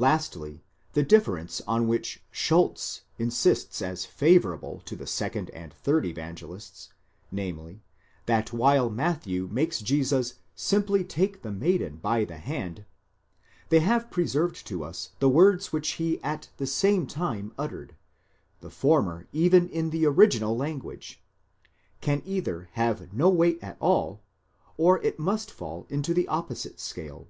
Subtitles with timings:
[0.00, 6.04] Lastly, the differ ence on which Schulz insists as favourable to the second and third
[6.04, 6.88] Evangelists,
[7.30, 7.84] namely,
[8.26, 12.86] that while Matthew makes Jesus simply take the maiden by the hand,
[13.68, 17.94] they have preserved to us the words which he at the same time uttered,
[18.60, 21.22] the former even in the original language
[22.00, 24.24] ;—can either have no weight at all,
[24.76, 27.28] or it must fall into the opposite scale.